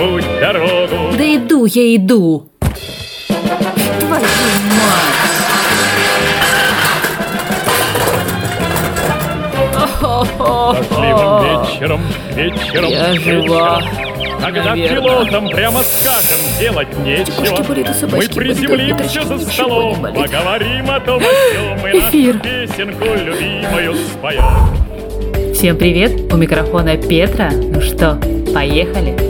[0.00, 1.12] путь дорогу.
[1.16, 2.48] Да иду я иду.
[4.00, 4.24] Твою
[4.80, 5.20] мать.
[10.20, 12.00] Дождливым вечером,
[12.34, 13.82] вечером, Я жива.
[14.40, 15.00] Когда Наверное.
[15.00, 17.62] пилотам прямо скажем делать нечего,
[18.10, 22.34] мы приземлимся за столом, поговорим о том, о сём, и Эфир.
[22.36, 25.52] нашу песенку любимую споем.
[25.54, 27.50] Всем привет, у микрофона Петра.
[27.52, 28.18] Ну что,
[28.54, 29.29] поехали?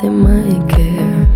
[0.00, 1.26] they might care.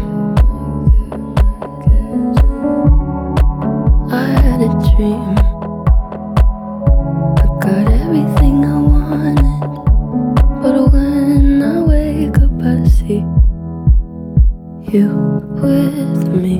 [4.10, 5.38] I had a dream.
[7.38, 9.70] I got everything I wanted.
[10.62, 13.24] But when I wake up, I see
[14.92, 15.08] you
[15.62, 16.56] with me.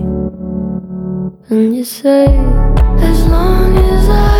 [1.51, 2.27] And you say,
[2.99, 4.40] as long as I'm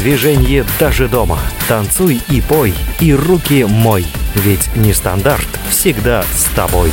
[0.00, 1.38] движении даже дома.
[1.68, 4.06] Танцуй и пой, и руки мой.
[4.34, 6.90] Ведь нестандарт всегда с тобой.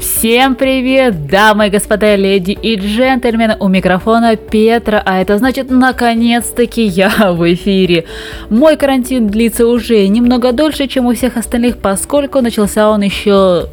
[0.00, 6.82] Всем привет, дамы и господа, леди и джентльмены, у микрофона Петра, а это значит, наконец-таки
[6.82, 8.04] я в эфире.
[8.50, 13.68] Мой карантин длится уже немного дольше, чем у всех остальных, поскольку начался он еще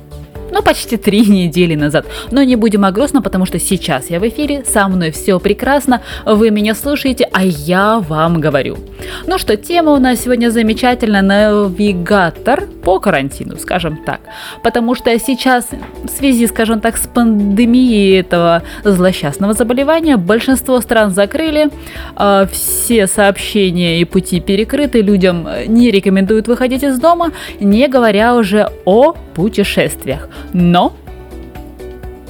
[0.52, 2.06] ну, почти три недели назад.
[2.32, 6.02] Но не будем о грустном, потому что сейчас я в эфире, со мной все прекрасно,
[6.26, 8.78] вы меня слушаете, а я вам говорю.
[9.26, 14.22] Ну что, тема у нас сегодня замечательная, навигатор по карантину, скажем так.
[14.64, 15.68] Потому что сейчас
[16.04, 21.70] в связи, скажем так, с пандемией этого злосчастного заболевания большинство стран закрыли,
[22.16, 28.70] э, все сообщения и пути перекрыты, людям не рекомендуют выходить из дома, не говоря уже
[28.86, 30.30] о путешествиях.
[30.54, 30.94] Но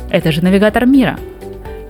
[0.09, 1.17] это же навигатор мира.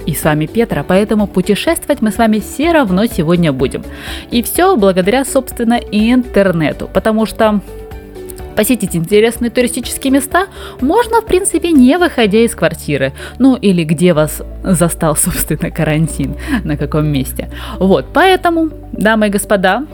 [0.05, 3.83] И с вами Петра, поэтому путешествовать мы с вами все равно сегодня будем.
[4.31, 7.59] И все благодаря, собственно, интернету, потому что
[8.55, 10.47] посетить интересные туристические места
[10.81, 13.13] можно, в принципе, не выходя из квартиры.
[13.37, 17.49] Ну, или где вас застал, собственно, карантин, на каком месте.
[17.77, 19.85] Вот, поэтому, дамы и господа,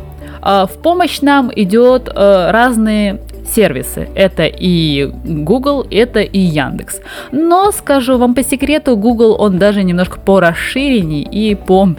[0.41, 4.09] а, в помощь нам идет э, разные сервисы.
[4.15, 7.01] Это и Google, это и Яндекс.
[7.31, 11.89] Но скажу вам по секрету, Google он даже немножко по расширенней и по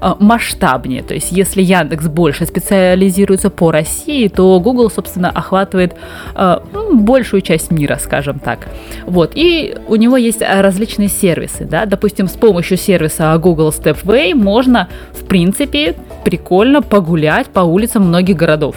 [0.00, 1.02] э, масштабнее.
[1.02, 5.94] То есть если Яндекс больше специализируется по России, то Google, собственно, охватывает
[6.34, 6.58] э,
[6.92, 8.68] большую часть мира, скажем так.
[9.06, 9.32] Вот.
[9.34, 11.64] И у него есть различные сервисы.
[11.64, 11.86] Да?
[11.86, 15.94] Допустим, с помощью сервиса Google Stepway можно, в принципе,
[16.24, 18.76] прикольно погулять по улицам многих городов.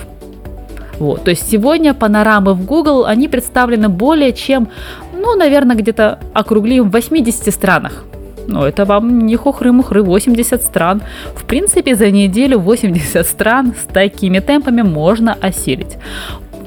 [1.00, 1.24] Вот.
[1.24, 4.68] То есть сегодня панорамы в Google, они представлены более чем,
[5.14, 8.06] ну, наверное, где-то округлим в 80 странах.
[8.48, 11.02] Ну, это вам не хухры-мухры, 80 стран.
[11.36, 15.98] В принципе, за неделю 80 стран с такими темпами можно осилить.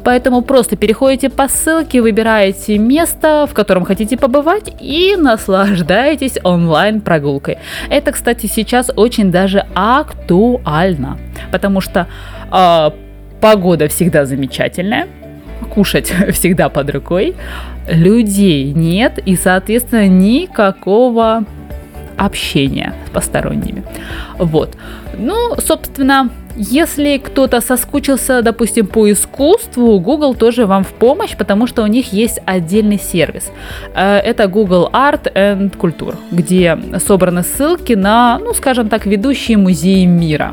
[0.05, 7.59] Поэтому просто переходите по ссылке, выбираете место, в котором хотите побывать и наслаждаетесь онлайн-прогулкой.
[7.91, 11.19] Это, кстати, сейчас очень даже актуально,
[11.51, 12.07] потому что
[12.53, 12.91] э,
[13.47, 15.07] Погода всегда замечательная,
[15.73, 17.37] кушать всегда под рукой,
[17.89, 21.45] людей нет и, соответственно, никакого
[22.17, 23.85] общения с посторонними.
[24.37, 24.77] Вот.
[25.17, 31.85] Ну, собственно, если кто-то соскучился, допустим, по искусству, Google тоже вам в помощь, потому что
[31.85, 33.53] у них есть отдельный сервис.
[33.95, 40.05] Э, это Google Art and Culture, где собраны ссылки на, ну, скажем так, ведущие музеи
[40.05, 40.53] мира.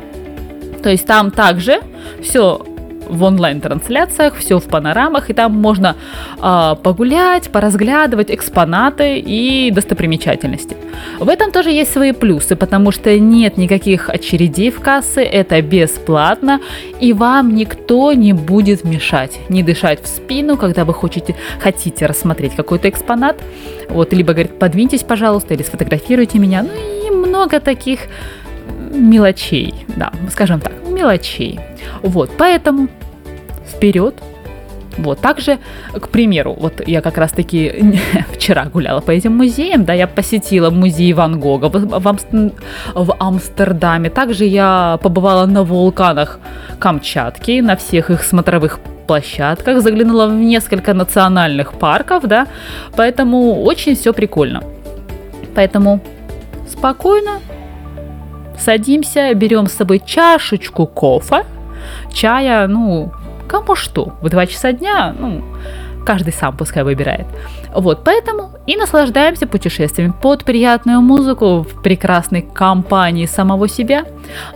[0.83, 1.79] То есть там также
[2.21, 2.63] все
[3.07, 5.95] в онлайн-трансляциях, все в панорамах, и там можно
[6.41, 10.75] э, погулять, поразглядывать экспонаты и достопримечательности.
[11.19, 16.59] В этом тоже есть свои плюсы, потому что нет никаких очередей в кассы, это бесплатно,
[16.99, 22.55] и вам никто не будет мешать, не дышать в спину, когда вы хотите, хотите рассмотреть
[22.55, 23.41] какой-то экспонат,
[23.89, 26.69] вот, либо говорит, подвиньтесь, пожалуйста, или сфотографируйте меня, ну
[27.07, 28.01] и много таких
[28.91, 31.59] мелочей, да, скажем так, мелочей.
[32.01, 32.87] Вот, поэтому
[33.67, 34.15] вперед.
[34.97, 35.57] Вот, также,
[35.93, 37.99] к примеру, вот я как раз-таки
[38.33, 42.51] вчера гуляла по этим музеям, да, я посетила музей Ван Гога в, в,
[42.93, 46.39] в Амстердаме, также я побывала на вулканах
[46.79, 52.47] Камчатки, на всех их смотровых площадках, заглянула в несколько национальных парков, да,
[52.95, 54.61] поэтому очень все прикольно.
[55.55, 56.01] Поэтому
[56.67, 57.39] спокойно
[58.63, 61.45] садимся, берем с собой чашечку кофе,
[62.13, 63.11] чая, ну,
[63.47, 64.13] кому что.
[64.21, 65.43] В 2 часа дня, ну,
[66.05, 67.27] каждый сам пускай выбирает.
[67.75, 74.05] Вот, поэтому и наслаждаемся путешествиями под приятную музыку в прекрасной компании самого себя.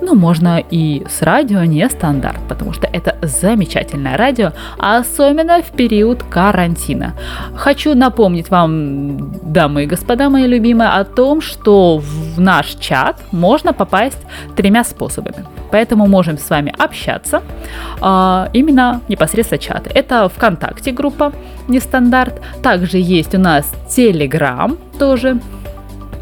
[0.02, 6.24] Ну, можно и с радио не стандарт, потому что это замечательное радио, особенно в период
[6.24, 7.13] карантина.
[7.56, 13.74] Хочу напомнить вам, дамы и господа мои любимые, о том, что в наш чат можно
[13.74, 14.20] попасть
[14.56, 15.46] тремя способами.
[15.71, 17.41] Поэтому можем с вами общаться
[18.01, 19.88] а, именно непосредственно чат.
[19.93, 21.33] Это ВКонтакте группа
[21.67, 22.41] нестандарт.
[22.62, 25.39] Также есть у нас Телеграм тоже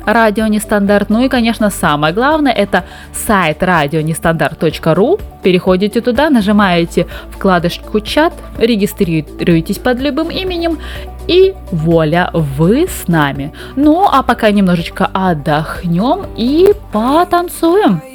[0.06, 1.10] радио нестандарт.
[1.10, 5.20] Ну и, конечно, самое главное, это сайт радионестандарт.ру.
[5.44, 10.80] Переходите туда, нажимаете вкладочку чат, регистрируйтесь под любым именем
[11.28, 13.52] и вуаля, вы с нами.
[13.76, 18.15] Ну, а пока немножечко отдохнем и потанцуем.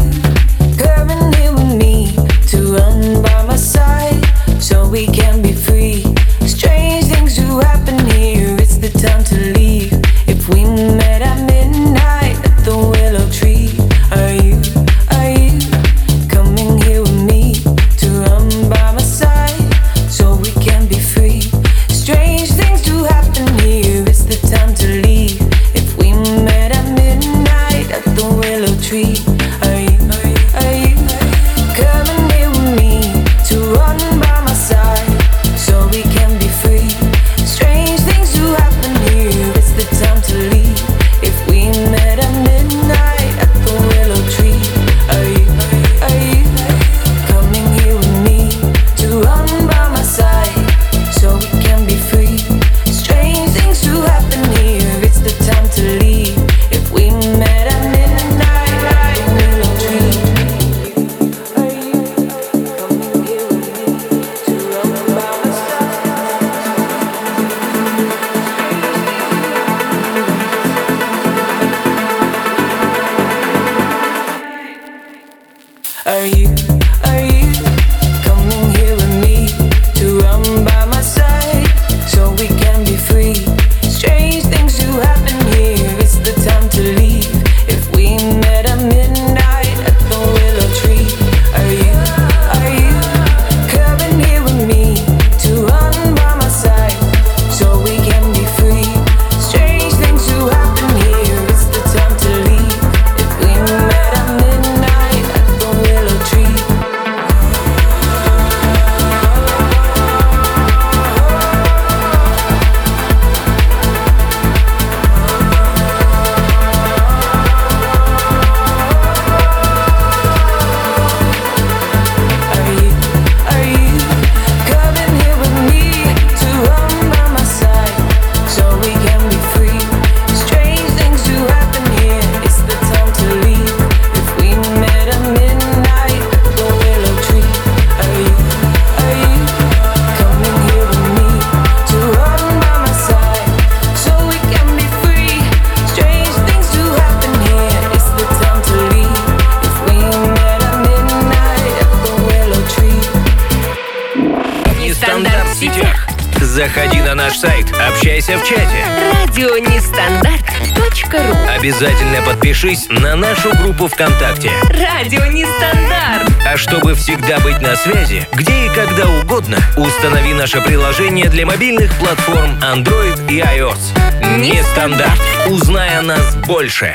[170.53, 173.95] наше приложение для мобильных платформ Android и iOS.
[174.37, 175.19] Нестандарт.
[175.49, 176.93] Узнай о нас больше.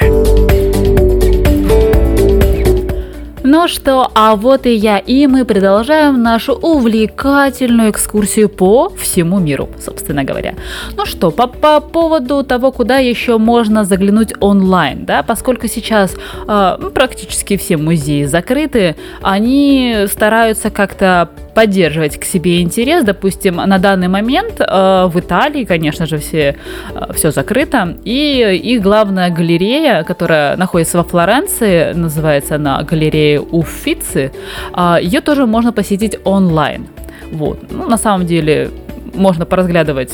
[3.42, 9.70] Ну что, а вот и я, и мы продолжаем нашу увлекательную экскурсию по всему миру,
[9.82, 10.54] собственно говоря.
[10.96, 16.14] Ну что, по, по поводу того, куда еще можно заглянуть онлайн, да, поскольку сейчас
[16.46, 23.02] э, практически все музеи закрыты, они стараются как-то поддерживать к себе интерес.
[23.02, 26.54] Допустим, на данный момент э, в Италии, конечно же, все,
[26.94, 27.96] э, все закрыто.
[28.04, 34.32] И их главная галерея, которая находится во Флоренции, называется она галерея Уффици,
[34.76, 36.88] э, ее тоже можно посетить онлайн.
[37.32, 37.58] Вот.
[37.70, 38.70] Ну, на самом деле
[39.14, 40.12] можно поразглядывать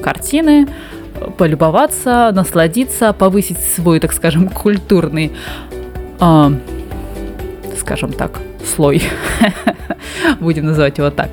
[0.00, 0.68] картины,
[1.38, 5.32] полюбоваться, насладиться, повысить свой, так скажем, культурный,
[6.20, 6.50] э,
[7.80, 9.02] скажем так, слой.
[10.40, 11.30] Будем называть его так.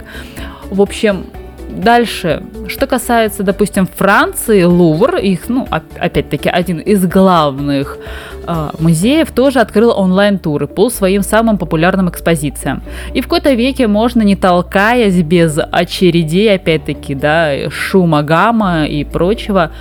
[0.70, 1.26] В общем,
[1.70, 7.98] дальше, что касается, допустим, Франции, Лувр, их, ну, оп- опять-таки, один из главных
[8.46, 12.84] э, музеев тоже открыл онлайн-туры по своим самым популярным экспозициям.
[13.14, 19.72] И в какой-то веке можно, не толкаясь, без очередей, опять-таки, да, шума, гамма и прочего,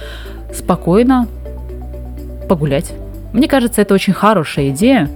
[0.54, 1.26] спокойно
[2.49, 2.92] погулять.
[3.32, 5.09] Мне кажется, это очень хорошая идея,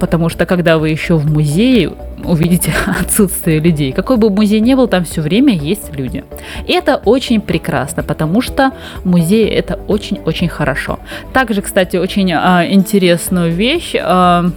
[0.00, 1.92] потому что когда вы еще в музее
[2.24, 3.92] увидите отсутствие людей.
[3.92, 6.24] Какой бы музей ни был, там все время есть люди.
[6.66, 8.72] И это очень прекрасно, потому что
[9.04, 10.98] музей это очень-очень хорошо.
[11.32, 14.50] Также, кстати, очень а, интересную вещь а,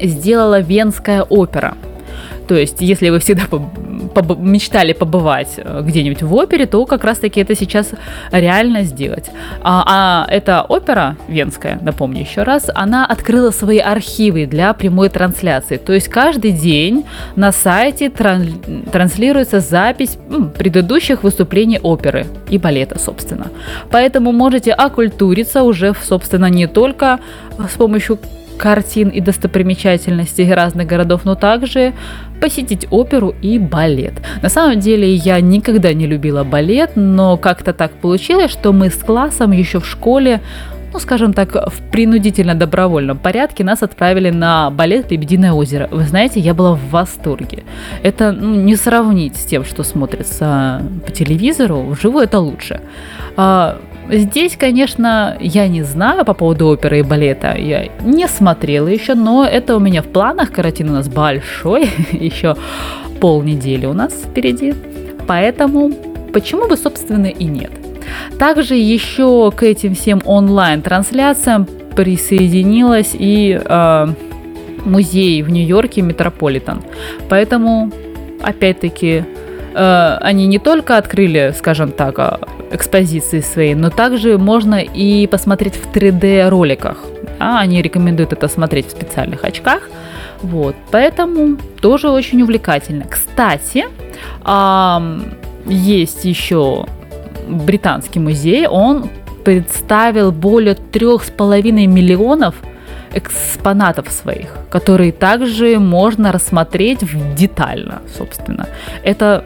[0.00, 1.74] сделала Венская опера.
[2.48, 3.42] То есть, если вы всегда
[4.18, 7.90] поб- поб- мечтали побывать э, где-нибудь в опере, то как раз-таки это сейчас
[8.32, 9.30] реально сделать.
[9.62, 15.76] А, а эта опера венская, напомню еще раз, она открыла свои архивы для прямой трансляции.
[15.76, 17.04] То есть каждый день
[17.36, 20.18] на сайте тран- транслируется запись
[20.58, 23.48] предыдущих выступлений оперы и балета, собственно.
[23.90, 27.20] Поэтому можете окультуриться уже, собственно, не только
[27.58, 28.18] с помощью
[28.58, 31.94] картин и достопримечательностей разных городов, но также
[32.40, 34.14] посетить оперу и балет.
[34.42, 38.96] На самом деле я никогда не любила балет, но как-то так получилось, что мы с
[38.96, 40.40] классом еще в школе
[40.92, 45.88] ну, скажем так, в принудительно-добровольном порядке нас отправили на балет «Лебединое озеро».
[45.90, 47.64] Вы знаете, я была в восторге.
[48.02, 51.82] Это ну, не сравнить с тем, что смотрится по телевизору.
[51.82, 52.80] Вживую это лучше.
[53.36, 53.78] А,
[54.10, 57.54] Здесь, конечно, я не знаю по поводу оперы и балета.
[57.56, 60.50] Я не смотрела еще, но это у меня в планах.
[60.50, 62.56] Карантин у нас большой, еще
[63.20, 64.74] полнедели у нас впереди.
[65.26, 65.92] Поэтому
[66.32, 67.70] почему бы, собственно, и нет.
[68.38, 74.06] Также еще к этим всем онлайн-трансляциям присоединилась и э,
[74.84, 76.82] музей в Нью-Йорке Метрополитен.
[77.28, 77.90] Поэтому,
[78.42, 79.24] опять-таки,
[79.74, 82.38] э, они не только открыли, скажем так, э,
[82.70, 86.98] экспозиции свои, но также можно и посмотреть в 3D роликах.
[87.38, 89.88] А они рекомендуют это смотреть в специальных очках.
[90.42, 93.04] Вот, поэтому тоже очень увлекательно.
[93.04, 93.84] Кстати,
[95.66, 96.86] есть еще
[97.48, 99.08] британский музей, он
[99.44, 102.54] представил более трех с половиной миллионов
[103.12, 107.00] экспонатов своих, которые также можно рассмотреть
[107.34, 108.68] детально, собственно.
[109.02, 109.44] Это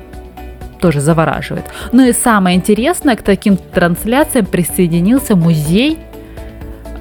[0.83, 1.65] тоже завораживает.
[1.93, 5.99] Ну и самое интересное, к таким трансляциям присоединился музей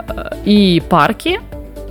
[0.08, 1.40] э, и парки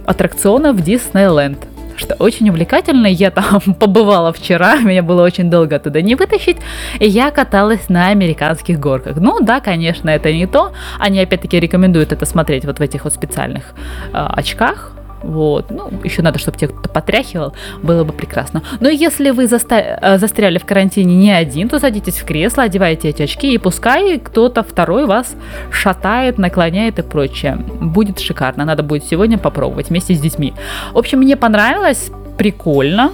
[0.07, 1.59] аттракционов Диснейленд.
[1.97, 6.57] Что очень увлекательно, я там побывала вчера, меня было очень долго туда не вытащить,
[6.99, 9.17] и я каталась на американских горках.
[9.17, 13.13] Ну да, конечно, это не то, они опять-таки рекомендуют это смотреть вот в этих вот
[13.13, 13.75] специальных
[14.13, 15.71] э, очках, вот.
[15.71, 18.63] Ну, еще надо, чтобы тебя кто-то потряхивал, было бы прекрасно.
[18.81, 23.09] Но если вы заста- э, застряли в карантине не один, то садитесь в кресло, одевайте
[23.09, 25.35] эти очки, и пускай кто-то второй вас
[25.71, 27.57] шатает, наклоняет и прочее.
[27.57, 28.65] Будет шикарно.
[28.65, 30.55] Надо будет сегодня попробовать вместе с детьми.
[30.93, 33.13] В общем, мне понравилось, прикольно.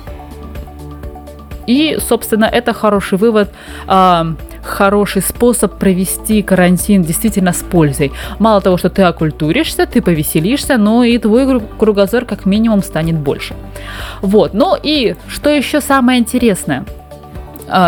[1.66, 3.52] И, собственно, это хороший вывод,
[3.88, 4.34] а,
[4.66, 8.12] хороший способ провести карантин действительно с пользой.
[8.38, 13.54] Мало того, что ты окультуришься, ты повеселишься, но и твой кругозор как минимум станет больше.
[14.23, 16.85] Вот, ну и что еще самое интересное–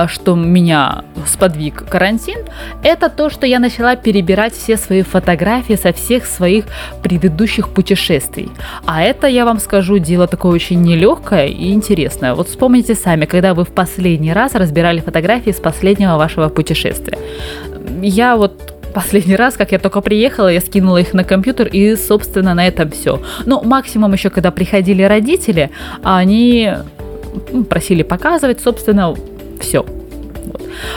[0.09, 2.39] что меня сподвиг карантин,
[2.83, 6.65] это то, что я начала перебирать все свои фотографии со всех своих
[7.03, 8.51] предыдущих путешествий.
[8.87, 12.35] А это, я вам скажу, дело такое очень нелегкое и интересное.
[12.35, 17.19] Вот вспомните сами, когда вы в последний раз разбирали фотографии с последнего вашего путешествия.
[18.03, 22.55] Я вот последний раз, как я только приехала, я скинула их на компьютер, и, собственно,
[22.55, 23.21] на этом все.
[23.47, 25.71] Ну, максимум еще, когда приходили родители,
[26.03, 26.73] они
[27.53, 29.15] м, просили показывать, собственно,
[29.61, 29.85] все.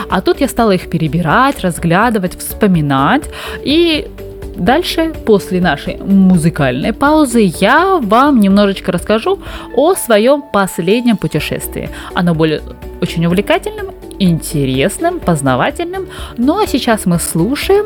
[0.10, 3.24] А тут я стала их перебирать, разглядывать, вспоминать.
[3.63, 4.08] И
[4.56, 9.39] дальше, после нашей музыкальной паузы, я вам немножечко расскажу
[9.76, 11.89] о своем последнем путешествии.
[12.13, 12.63] Оно будет
[13.02, 13.88] очень увлекательным,
[14.19, 16.08] интересным, познавательным.
[16.38, 17.86] Ну а сейчас мы слушаем,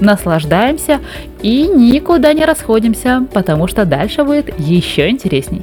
[0.00, 1.00] наслаждаемся
[1.42, 5.62] и никуда не расходимся, потому что дальше будет еще интересней.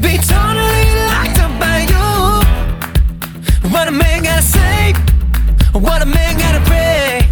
[0.00, 3.70] To be totally locked up by you.
[3.70, 4.92] What a man gotta say,
[5.72, 7.27] what a man gotta pray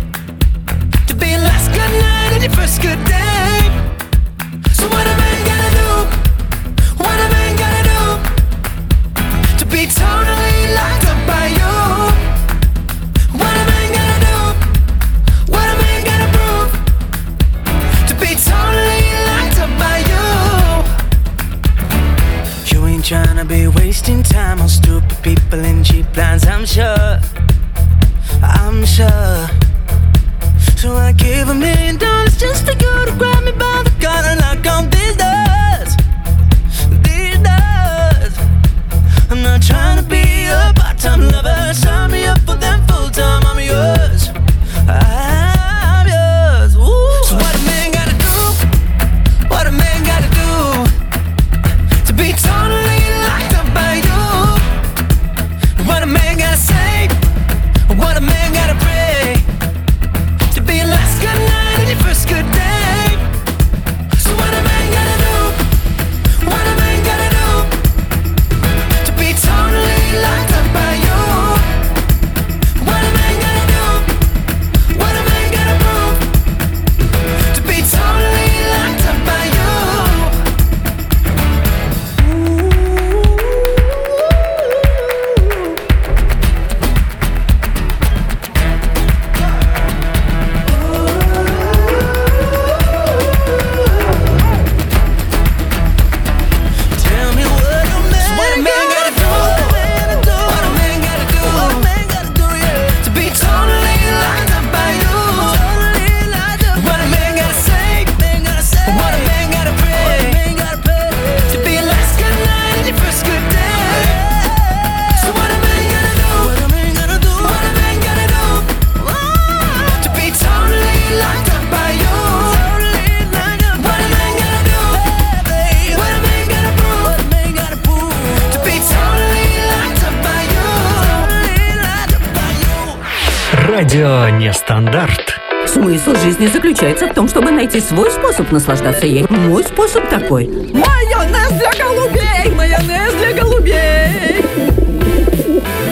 [133.78, 135.38] Радио Нестандарт.
[135.66, 139.26] Смысл жизни заключается в том, чтобы найти свой способ наслаждаться ей.
[139.28, 140.46] Мой способ такой.
[140.48, 142.54] Майонез для голубей!
[142.54, 144.46] Майонез для голубей!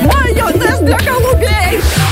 [0.02, 2.03] Майонез для голубей!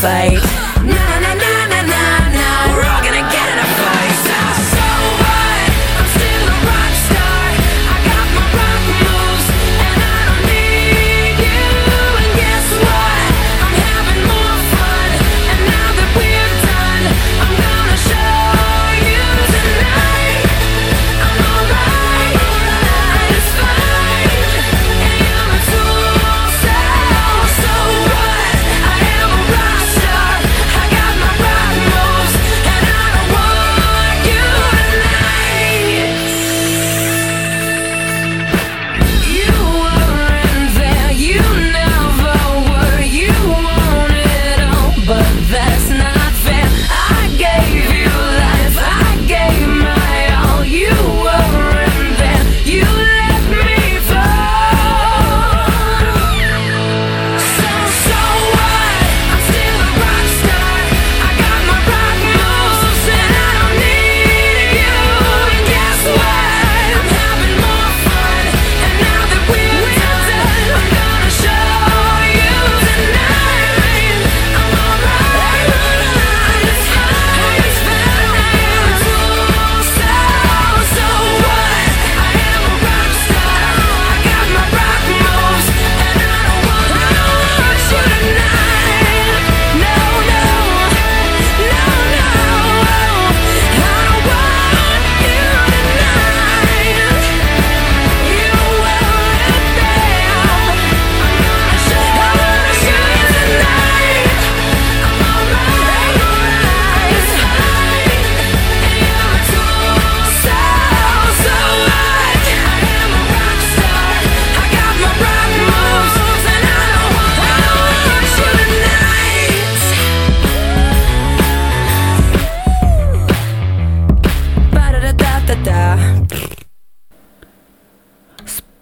[0.00, 0.69] fight.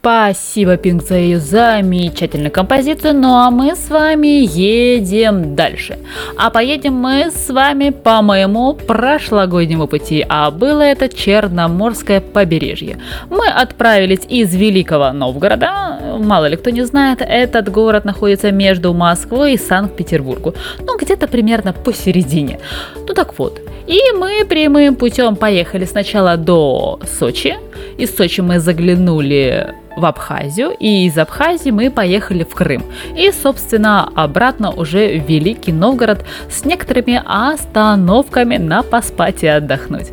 [0.09, 3.13] Спасибо, Пинг, за ее замечательную композицию.
[3.13, 5.99] Ну а мы с вами едем дальше.
[6.39, 12.97] А поедем мы с вами по моему прошлогоднему пути, а было это Черноморское побережье.
[13.29, 16.01] Мы отправились из Великого Новгорода.
[16.19, 20.55] Мало ли кто не знает, этот город находится между Москвой и Санкт-Петербургом.
[20.79, 22.61] Ну, где-то примерно посередине.
[23.07, 27.57] Ну так вот, и мы прямым путем поехали сначала до Сочи.
[27.99, 32.83] Из Сочи мы заглянули в Абхазию, и из Абхазии мы поехали в Крым.
[33.17, 40.09] И, собственно, обратно уже в Великий Новгород с некоторыми остановками на поспать и отдохнуть.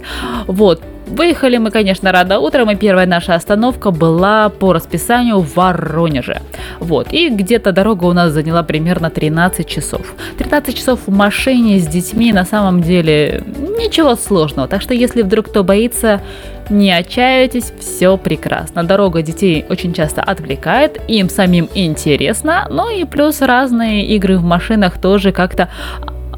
[0.48, 6.42] Вот, Выехали мы, конечно, рано утром, и первая наша остановка была по расписанию в Воронеже.
[6.80, 10.16] Вот, и где-то дорога у нас заняла примерно 13 часов.
[10.40, 13.44] 13 часов в машине с детьми на самом деле
[13.78, 16.22] ничего сложного, так что если вдруг кто боится,
[16.70, 18.84] не отчаивайтесь, все прекрасно.
[18.84, 25.00] Дорога детей очень часто отвлекает, им самим интересно, ну и плюс разные игры в машинах
[25.00, 25.70] тоже как-то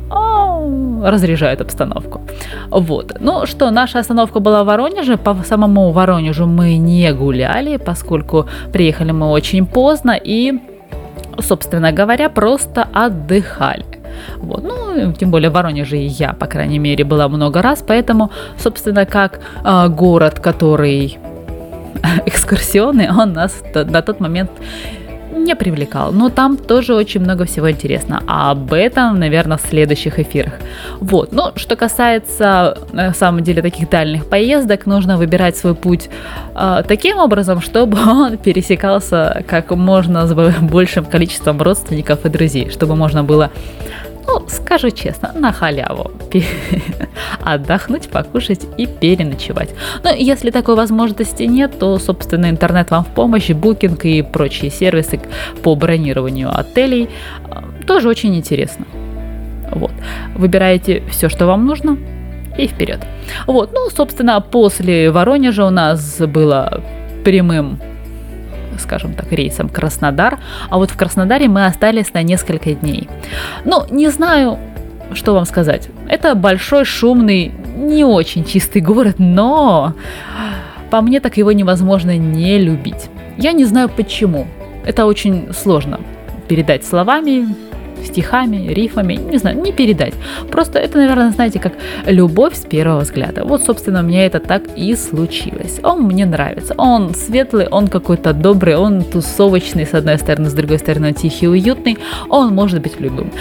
[0.10, 0.62] а,
[1.04, 2.22] разряжают обстановку.
[2.70, 3.18] Вот.
[3.20, 5.18] Ну что, наша остановка была в Воронеже.
[5.18, 10.60] По самому Воронежу мы не гуляли, поскольку приехали мы очень поздно и,
[11.40, 13.96] собственно говоря, просто отдыхали.
[14.38, 14.63] Вот.
[14.63, 19.06] Ну, тем более в Воронеже и я, по крайней мере, была много раз, поэтому, собственно,
[19.06, 21.17] как э, город, который
[22.25, 24.51] экскурсионный, он нас на тот момент
[25.47, 26.12] не привлекал.
[26.12, 28.21] Но там тоже очень много всего интересно.
[28.27, 30.53] А об этом, наверное, в следующих эфирах.
[30.99, 31.32] Вот.
[31.32, 36.10] Ну, что касается, на самом деле, таких дальних поездок, нужно выбирать свой путь
[36.56, 42.95] э, таким образом, чтобы он пересекался как можно с большим количеством родственников и друзей, чтобы
[42.95, 43.51] можно было
[44.28, 46.12] ну, скажу честно, на халяву.
[47.44, 49.70] Отдохнуть, покушать и переночевать.
[50.04, 55.20] Но если такой возможности нет, то, собственно, интернет вам в помощь, букинг и прочие сервисы
[55.63, 57.10] по бронированию отелей
[57.50, 58.86] э, тоже очень интересно.
[59.72, 59.92] Вот.
[60.36, 61.98] Выбираете все, что вам нужно,
[62.58, 63.00] и вперед.
[63.46, 66.84] Вот, ну, собственно, после Воронежа у нас было
[67.24, 67.80] прямым
[68.80, 73.10] скажем так, рейсом Краснодар, а вот в Краснодаре мы остались на несколько дней.
[73.66, 74.58] Ну, не знаю,
[75.13, 75.90] что вам сказать.
[76.08, 79.94] Это большой, шумный, не очень чистый город, но
[80.90, 83.10] по мне так его невозможно не любить.
[83.38, 84.48] Я не знаю почему.
[84.86, 86.00] Это очень сложно
[86.48, 87.56] передать словами,
[88.05, 90.13] стихами, рифами, не знаю, не передать.
[90.51, 91.73] Просто это, наверное, знаете, как
[92.05, 93.43] любовь с первого взгляда.
[93.43, 95.79] Вот, собственно, у меня это так и случилось.
[95.83, 96.73] Он мне нравится.
[96.77, 101.97] Он светлый, он какой-то добрый, он тусовочный, с одной стороны, с другой стороны, тихий, уютный.
[102.29, 103.31] Он может быть любым.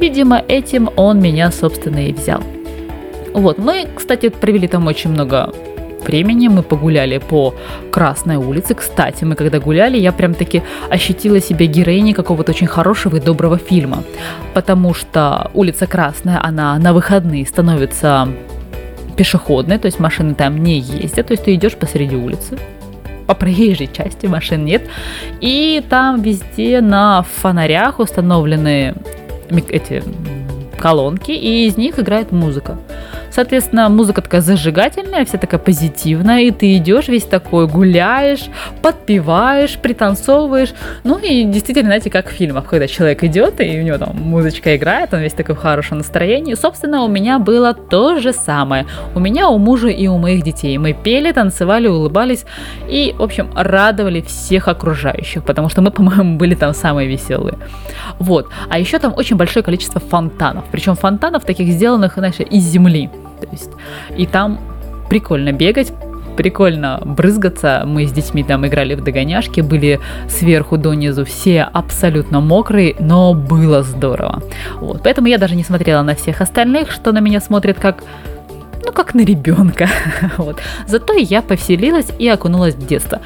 [0.00, 2.42] Видимо, этим он меня, собственно, и взял.
[3.32, 5.52] Вот, мы, кстати, провели там очень много
[6.06, 7.54] времени мы погуляли по
[7.90, 8.74] Красной улице.
[8.74, 13.58] Кстати, мы когда гуляли, я прям таки ощутила себя героиней какого-то очень хорошего и доброго
[13.58, 14.02] фильма.
[14.54, 18.28] Потому что улица Красная, она на выходные становится
[19.16, 22.58] пешеходной, то есть машины там не ездят, то есть ты идешь посреди улицы,
[23.26, 24.82] по проезжей части машин нет.
[25.40, 28.94] И там везде на фонарях установлены
[29.68, 30.02] эти
[30.78, 32.78] колонки, и из них играет музыка.
[33.34, 38.44] Соответственно, музыка такая зажигательная, вся такая позитивная, и ты идешь весь такой, гуляешь,
[38.80, 40.72] подпеваешь, пританцовываешь.
[41.02, 44.76] Ну и действительно, знаете, как в фильмах, когда человек идет, и у него там музычка
[44.76, 46.54] играет, он весь такой в хорошем настроении.
[46.54, 48.86] Собственно, у меня было то же самое.
[49.16, 50.78] У меня, у мужа и у моих детей.
[50.78, 52.44] Мы пели, танцевали, улыбались
[52.88, 57.58] и, в общем, радовали всех окружающих, потому что мы, по-моему, были там самые веселые.
[58.20, 58.48] Вот.
[58.70, 60.66] А еще там очень большое количество фонтанов.
[60.70, 63.10] Причем фонтанов таких сделанных, знаешь, из земли.
[63.46, 63.70] То есть,
[64.16, 64.60] и там
[65.08, 65.92] прикольно бегать,
[66.36, 67.84] прикольно брызгаться.
[67.86, 73.82] Мы с детьми там играли в догоняшки, были сверху донизу все абсолютно мокрые, но было
[73.82, 74.42] здорово.
[74.80, 75.02] Вот.
[75.02, 78.02] Поэтому я даже не смотрела на всех остальных, что на меня смотрят как
[78.84, 79.88] ну, как на ребенка.
[80.36, 80.58] вот.
[80.86, 83.20] Зато я повеселилась и окунулась в детство.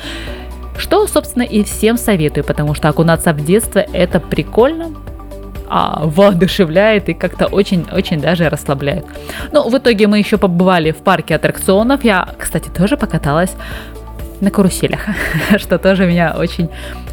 [0.76, 4.92] Что, собственно, и всем советую, потому что окунаться в детство это прикольно,
[5.68, 9.04] а, воодушевляет и как-то очень-очень даже расслабляет.
[9.52, 12.04] Ну, в итоге мы еще побывали в парке аттракционов.
[12.04, 13.54] Я, кстати, тоже покаталась
[14.40, 15.00] на каруселях,
[15.58, 16.68] что тоже меня очень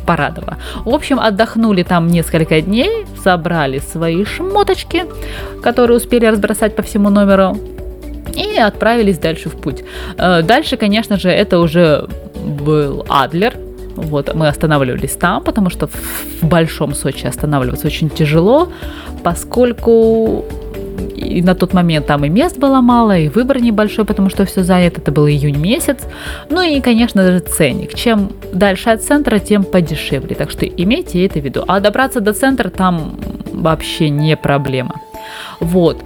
[0.06, 0.58] порадовало.
[0.84, 5.06] В общем, отдохнули там несколько дней, собрали свои шмоточки,
[5.64, 7.58] которые успели разбросать по всему номеру,
[8.36, 9.84] и отправились дальше в путь.
[10.18, 13.54] Э, дальше, конечно же, это уже был Адлер,
[13.96, 18.70] вот, мы останавливались там, потому что в большом Сочи останавливаться очень тяжело,
[19.24, 20.46] поскольку
[21.16, 24.64] и на тот момент там и мест было мало, и выбор небольшой, потому что все
[24.64, 25.98] занято, это был июнь месяц.
[26.50, 27.94] Ну и, конечно же, ценник.
[27.94, 30.36] Чем дальше от центра, тем подешевле.
[30.36, 31.64] Так что имейте это в виду.
[31.68, 33.16] А добраться до центра там
[33.52, 34.96] вообще не проблема.
[35.60, 36.04] Вот.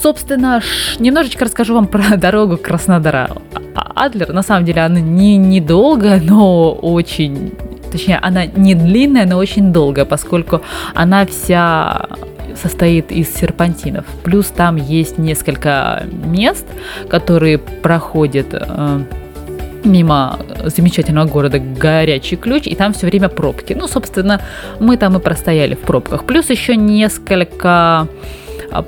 [0.00, 0.62] Собственно,
[0.98, 3.30] немножечко расскажу вам про дорогу Краснодара.
[3.74, 7.52] А, Адлер, на самом деле, она не недолгая, но очень...
[7.90, 10.60] Точнее, она не длинная, но очень долгая, поскольку
[10.94, 12.06] она вся
[12.54, 14.04] состоит из серпантинов.
[14.22, 16.66] Плюс там есть несколько мест,
[17.08, 19.00] которые проходят э,
[19.84, 23.72] мимо замечательного города Горячий Ключ, и там все время пробки.
[23.72, 24.42] Ну, собственно,
[24.80, 26.24] мы там и простояли в пробках.
[26.24, 28.08] Плюс еще несколько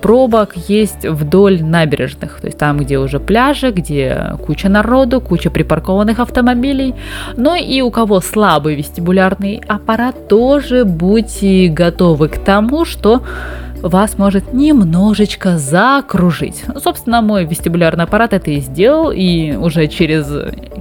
[0.00, 6.18] пробок есть вдоль набережных, то есть там, где уже пляжи, где куча народу, куча припаркованных
[6.18, 6.94] автомобилей.
[7.36, 13.22] Но и у кого слабый вестибулярный аппарат, тоже будьте готовы к тому, что
[13.82, 16.62] вас может немножечко закружить.
[16.82, 20.26] Собственно, мой вестибулярный аппарат это и сделал, и уже через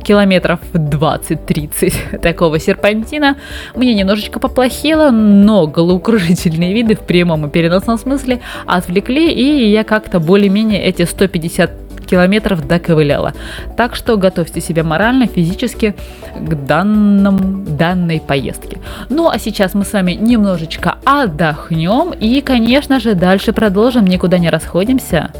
[0.03, 3.37] километров 20-30 такого серпантина
[3.75, 10.19] мне немножечко поплохело, но головокружительные виды в прямом и переносном смысле отвлекли, и я как-то
[10.19, 13.33] более-менее эти 150 километров доковыляла.
[13.77, 15.95] Так что готовьте себя морально, физически
[16.35, 18.79] к данным, данной поездке.
[19.09, 24.49] Ну а сейчас мы с вами немножечко отдохнем и, конечно же, дальше продолжим, никуда не
[24.49, 25.31] расходимся.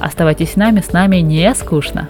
[0.00, 2.08] Оставайтесь с нами, с нами не скучно.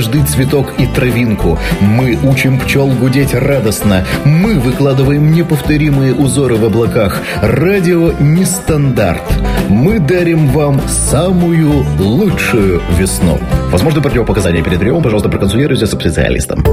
[0.00, 1.58] Каждый цветок и травинку.
[1.82, 4.06] Мы учим пчел гудеть радостно.
[4.24, 7.20] Мы выкладываем неповторимые узоры в облаках.
[7.42, 9.22] Радио нестандарт.
[9.68, 13.38] Мы дарим вам самую лучшую весну.
[13.70, 16.64] Возможно, противопоказания перед приемом, пожалуйста, проконсультируйтесь со специалистом.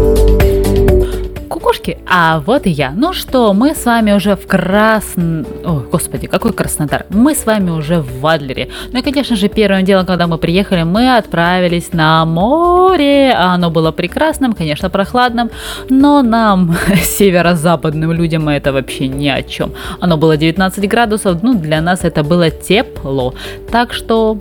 [1.88, 2.92] Кукушки, а вот и я.
[2.92, 5.44] Ну что, мы с вами уже в Красн...
[5.66, 7.06] Ой, господи, какой Краснодар.
[7.10, 8.70] Мы с вами уже в Вадлере.
[8.92, 13.34] Ну и, конечно же, первым делом, когда мы приехали, мы отправились на море.
[13.34, 15.50] Оно было прекрасным, конечно, прохладным,
[15.90, 19.72] но нам, северо-западным людям, это вообще ни о чем.
[20.00, 23.34] Оно было 19 градусов, ну, для нас это было тепло.
[23.72, 24.38] Так что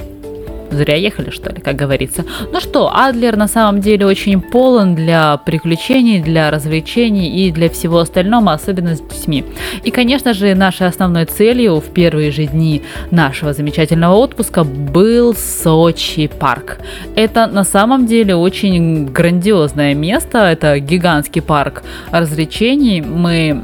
[0.71, 2.25] Зря ехали, что ли, как говорится.
[2.53, 7.99] Ну что, Адлер на самом деле очень полон для приключений, для развлечений и для всего
[7.99, 9.45] остального, особенно с детьми.
[9.85, 16.29] И, конечно же, нашей основной целью в первые же дни нашего замечательного отпуска был Сочи
[16.29, 16.79] парк.
[17.15, 23.01] Это на самом деле очень грандиозное место, это гигантский парк развлечений.
[23.01, 23.63] Мы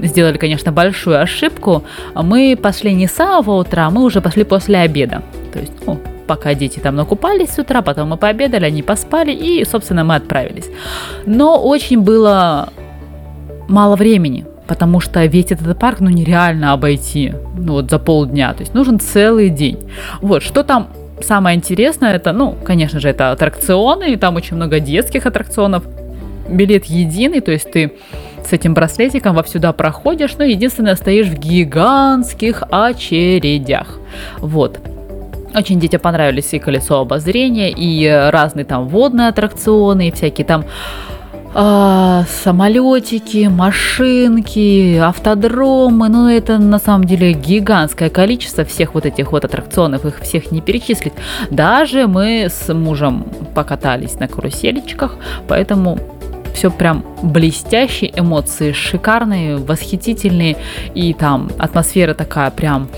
[0.00, 1.84] сделали, конечно, большую ошибку.
[2.14, 5.22] Мы пошли не с самого утра, мы уже пошли после обеда.
[5.52, 9.64] То есть, ну, пока дети там накупались с утра, потом мы пообедали, они поспали, и,
[9.64, 10.66] собственно, мы отправились.
[11.26, 12.68] Но очень было
[13.68, 18.60] мало времени, потому что весь этот парк, ну, нереально обойти, ну, вот за полдня, то
[18.60, 19.78] есть нужен целый день.
[20.20, 20.88] Вот, что там
[21.20, 25.82] самое интересное, это, ну, конечно же, это аттракционы, и там очень много детских аттракционов,
[26.48, 27.92] билет единый, то есть ты
[28.44, 33.98] с этим браслетиком во сюда проходишь, но единственное стоишь в гигантских очередях.
[34.38, 34.80] Вот.
[35.58, 40.64] Очень детям понравились и колесо обозрения, и разные там водные аттракционы, и всякие там
[41.52, 46.08] а, самолетики, машинки, автодромы.
[46.08, 50.60] Ну, это на самом деле гигантское количество всех вот этих вот аттракционов, их всех не
[50.60, 51.14] перечислить.
[51.50, 55.16] Даже мы с мужем покатались на каруселечках,
[55.48, 55.98] поэтому
[56.54, 60.56] все прям блестящие, эмоции шикарные, восхитительные,
[60.94, 62.88] и там атмосфера такая прям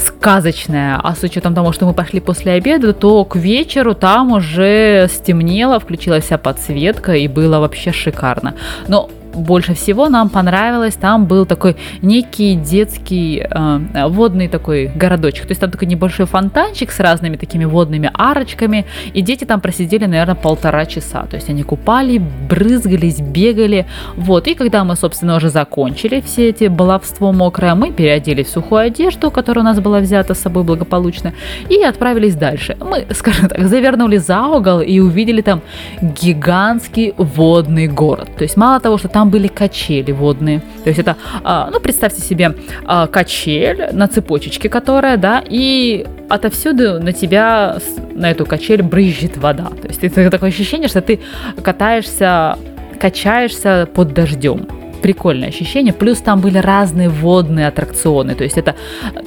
[0.00, 5.08] сказочная, а с учетом того, что мы пошли после обеда, то к вечеру там уже
[5.12, 8.54] стемнело, включилась вся подсветка и было вообще шикарно.
[8.88, 15.46] Но больше всего нам понравилось, там был такой некий детский э, водный такой городочек.
[15.46, 18.86] То есть там такой небольшой фонтанчик с разными такими водными арочками.
[19.14, 21.26] И дети там просидели, наверное, полтора часа.
[21.26, 23.86] То есть они купали, брызгались, бегали.
[24.16, 24.46] Вот.
[24.46, 29.30] И когда мы, собственно, уже закончили все эти баловство мокрое, мы переоделись в сухую одежду,
[29.30, 31.32] которая у нас была взята с собой благополучно,
[31.68, 32.76] и отправились дальше.
[32.80, 35.60] Мы, скажем так, завернули за угол и увидели там
[36.00, 38.28] гигантский водный город.
[38.36, 40.60] То есть мало того, что там там были качели водные.
[40.82, 41.14] То есть это,
[41.44, 42.54] а, ну, представьте себе
[42.86, 47.76] а, качель на цепочечке, которая, да, и отовсюду на тебя,
[48.14, 49.66] на эту качель брызжет вода.
[49.82, 51.20] То есть это такое ощущение, что ты
[51.62, 52.56] катаешься,
[52.98, 54.66] качаешься под дождем
[55.00, 55.92] прикольное ощущение.
[55.92, 58.34] Плюс там были разные водные аттракционы.
[58.34, 58.74] То есть это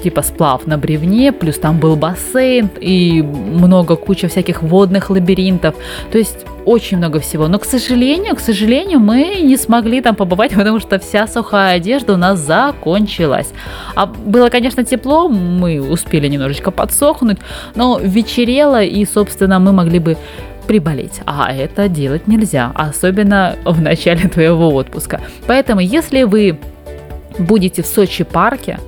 [0.03, 5.75] типа сплав на бревне, плюс там был бассейн и много куча всяких водных лабиринтов.
[6.11, 7.47] То есть очень много всего.
[7.47, 12.13] Но, к сожалению, к сожалению, мы не смогли там побывать, потому что вся сухая одежда
[12.13, 13.51] у нас закончилась.
[13.95, 17.37] А было, конечно, тепло, мы успели немножечко подсохнуть,
[17.75, 20.17] но вечерело, и, собственно, мы могли бы
[20.67, 21.21] приболеть.
[21.25, 25.21] А это делать нельзя, особенно в начале твоего отпуска.
[25.47, 26.59] Поэтому, если вы
[27.39, 28.79] будете в Сочи парке,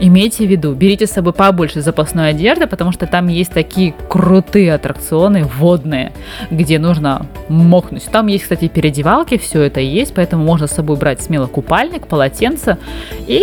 [0.00, 4.74] имейте в виду, берите с собой побольше запасной одежды, потому что там есть такие крутые
[4.74, 6.12] аттракционы водные,
[6.50, 8.06] где нужно мокнуть.
[8.06, 12.78] Там есть, кстати, переодевалки, все это есть, поэтому можно с собой брать смело купальник, полотенце
[13.26, 13.42] и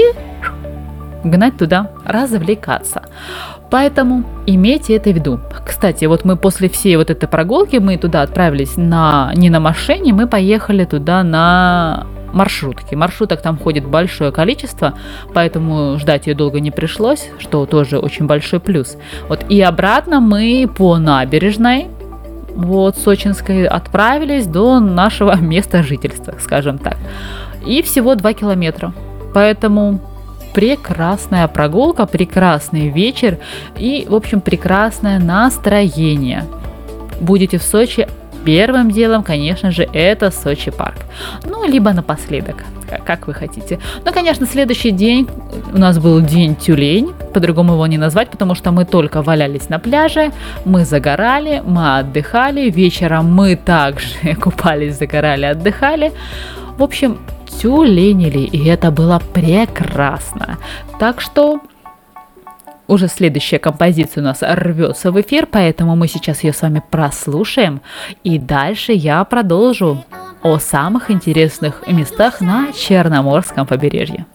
[1.24, 3.04] гнать туда, развлекаться.
[3.70, 5.40] Поэтому имейте это в виду.
[5.66, 10.14] Кстати, вот мы после всей вот этой прогулки, мы туда отправились на, не на машине,
[10.14, 12.96] мы поехали туда на маршрутке.
[12.96, 14.94] Маршруток там ходит большое количество,
[15.34, 18.98] поэтому ждать ее долго не пришлось, что тоже очень большой плюс.
[19.28, 21.88] Вот и обратно мы по набережной,
[22.56, 26.98] вот, Сочинской, отправились до нашего места жительства, скажем так.
[27.66, 28.94] И всего 2 километра.
[29.34, 30.00] Поэтому
[30.58, 33.38] прекрасная прогулка, прекрасный вечер
[33.78, 36.46] и, в общем, прекрасное настроение.
[37.22, 38.08] Будете в Сочи,
[38.44, 40.98] первым делом, конечно же, это Сочи парк.
[41.46, 42.64] Ну, либо напоследок,
[43.06, 43.78] как вы хотите.
[44.04, 45.28] Ну, конечно, следующий день
[45.72, 49.78] у нас был день тюлень, по-другому его не назвать, потому что мы только валялись на
[49.78, 50.32] пляже,
[50.66, 56.14] мы загорали, мы отдыхали, вечером мы также купались, загорали, отдыхали.
[56.80, 60.58] В общем, тюленили, и это было прекрасно.
[61.00, 61.62] Так что
[62.88, 67.82] уже следующая композиция у нас рвется в эфир, поэтому мы сейчас ее с вами прослушаем.
[68.24, 70.04] И дальше я продолжу
[70.42, 74.26] о самых интересных местах на Черноморском побережье.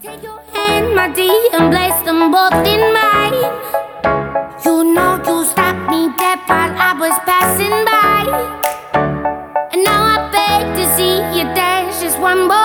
[12.23, 12.62] One more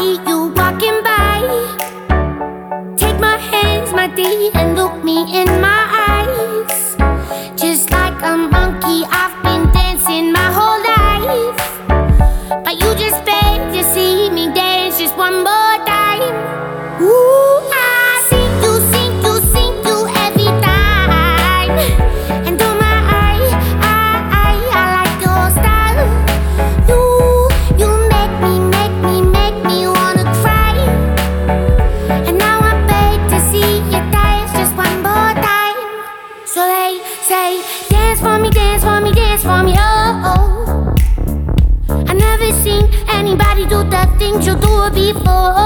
[0.00, 0.29] see
[44.88, 45.59] before.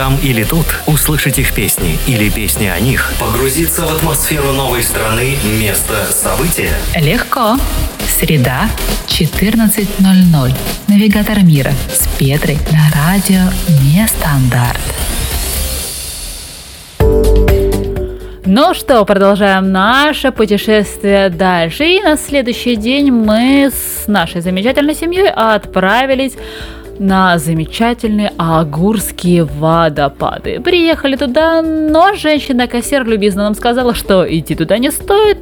[0.00, 5.36] Там или тут, услышать их песни или песни о них, погрузиться в атмосферу новой страны,
[5.60, 6.72] места, события.
[6.96, 7.58] Легко.
[8.08, 8.70] Среда,
[9.08, 10.54] 14.00.
[10.88, 13.42] Навигатор мира с Петрой на радио
[13.94, 14.80] Нестандарт.
[18.46, 21.84] Ну что, продолжаем наше путешествие дальше.
[21.84, 26.32] И на следующий день мы с нашей замечательной семьей отправились
[27.00, 30.60] на замечательные Агурские водопады.
[30.60, 35.38] Приехали туда, но женщина-кассир любезно нам сказала, что идти туда не стоит,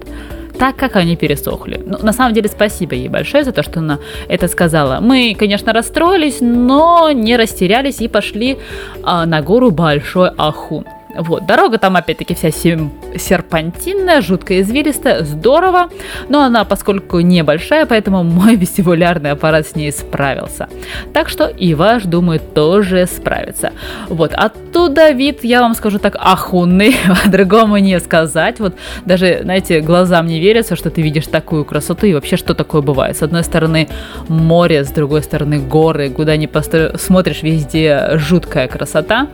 [0.57, 1.83] так как они пересохли.
[1.85, 3.99] Ну, на самом деле, спасибо ей большое за то, что она
[4.29, 5.01] это сказала.
[5.01, 8.59] Мы, конечно, расстроились, но не растерялись и пошли
[9.03, 10.85] а, на гору Большой Ахун.
[11.15, 15.89] Вот, дорога там опять-таки вся серпантинная, жутко извилистая, здорово,
[16.29, 20.69] но она, поскольку небольшая, поэтому мой вестибулярный аппарат с ней справился.
[21.13, 23.73] Так что и ваш, думаю, тоже справится.
[24.09, 26.95] Вот, оттуда вид, я вам скажу так, ахунный,
[27.25, 28.61] по-другому не сказать.
[28.61, 28.75] Вот
[29.07, 33.17] даже, знаете, глазам не верится, что ты видишь такую красоту и вообще, что такое бывает.
[33.17, 33.89] С одной стороны
[34.29, 39.29] море, с другой стороны горы, куда ни постро- смотришь, везде жуткая красота.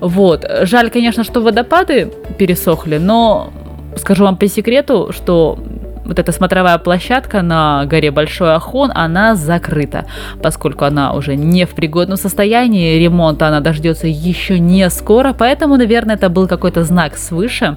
[0.00, 3.52] Вот, жаль, конечно, что водопады пересохли, но
[3.96, 5.58] скажу вам по секрету, что
[6.04, 10.06] вот эта смотровая площадка на горе Большой Ахон, она закрыта,
[10.42, 16.14] поскольку она уже не в пригодном состоянии, ремонта она дождется еще не скоро, поэтому, наверное,
[16.14, 17.76] это был какой-то знак свыше,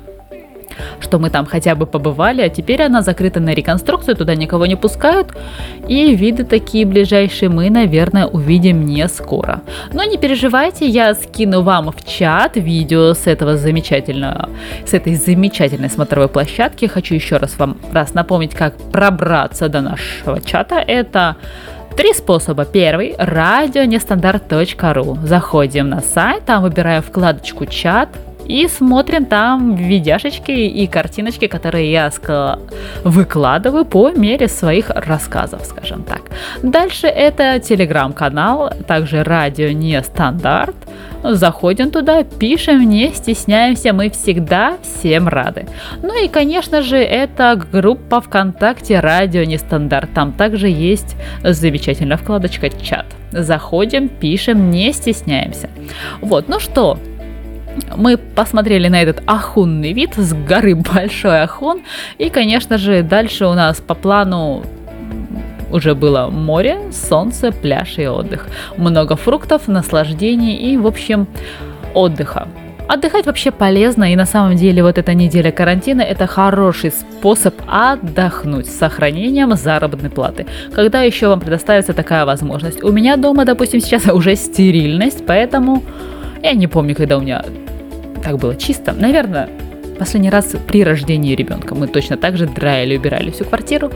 [1.00, 4.76] что мы там хотя бы побывали, а теперь она закрыта на реконструкцию, туда никого не
[4.76, 5.36] пускают,
[5.88, 9.62] и виды такие ближайшие мы, наверное, увидим не скоро.
[9.94, 14.50] Но не переживайте, я скину вам в чат видео с этого замечательного,
[14.86, 16.86] с этой замечательной смотровой площадки.
[16.86, 20.76] Хочу еще раз вам раз напомнить, как пробраться до нашего чата.
[20.76, 21.36] Это
[21.98, 22.64] Три способа.
[22.64, 25.18] Первый– радионестандарт.ру.
[25.24, 28.08] Заходим на сайт, там выбираем вкладочку «Чат»,
[28.50, 32.12] и смотрим там видяшечки и картиночки, которые я
[33.04, 36.24] выкладываю по мере своих рассказов, скажем так.
[36.64, 40.76] Дальше это телеграм-канал, также радио не стандарт.
[41.24, 45.68] Заходим туда, пишем, не стесняемся, мы всегда всем рады.
[46.02, 50.14] Ну и, конечно же, это группа ВКонтакте «Радио Нестандарт».
[50.14, 53.06] Там также есть замечательная вкладочка «Чат».
[53.32, 55.70] Заходим, пишем, не стесняемся.
[56.22, 56.98] Вот, ну что,
[57.96, 61.82] мы посмотрели на этот ахунный вид с горы Большой Ахун.
[62.18, 64.64] И, конечно же, дальше у нас по плану
[65.72, 68.48] уже было море, солнце, пляж и отдых.
[68.78, 71.28] Много фруктов, наслаждений и, в общем,
[71.94, 72.48] отдыха.
[72.88, 78.66] Отдыхать вообще полезно, и на самом деле вот эта неделя карантина– это хороший способ отдохнуть
[78.66, 80.48] с сохранением заработной платы.
[80.74, 82.84] Когда еще вам предоставится такая возможность?
[82.84, 85.84] У меня дома, допустим, сейчас уже стерильность, поэтому
[86.42, 87.46] я не помню, когда у меня
[88.20, 88.94] так было чисто.
[88.94, 89.50] Наверное,
[89.98, 93.92] последний раз при рождении ребенка мы точно так же драили, убирали всю квартиру.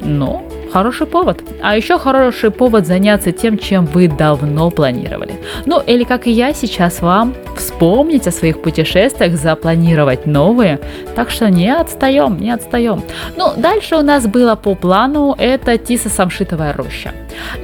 [0.00, 1.42] Но хороший повод.
[1.62, 5.34] А еще хороший повод заняться тем, чем вы давно планировали.
[5.66, 10.78] Ну, или как и я сейчас вам вспомнить о своих путешествиях, запланировать новые.
[11.14, 13.02] Так что не отстаем, не отстаем.
[13.36, 17.12] Ну, дальше у нас было по плану, это Тисо-Самшитовая роща.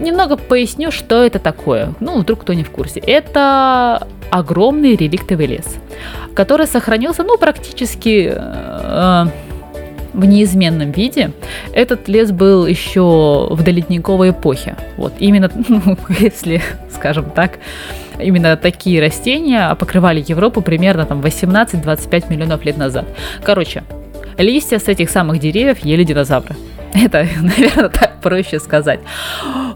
[0.01, 1.95] Немного поясню, что это такое.
[2.01, 3.01] Ну, вдруг кто не в курсе.
[3.01, 5.77] Это огромный реликтовый лес,
[6.35, 9.27] который сохранился, ну, практически э,
[10.15, 11.33] в неизменном виде.
[11.73, 14.77] Этот лес был еще в доледниковой эпохе.
[14.97, 17.59] Вот именно, ну, если, скажем так,
[18.19, 23.07] именно такие растения покрывали Европу примерно там 18-25 миллионов лет назад.
[23.43, 23.83] Короче,
[24.39, 26.55] листья с этих самых деревьев ели динозавры.
[27.05, 29.01] Это, наверное, так проще сказать.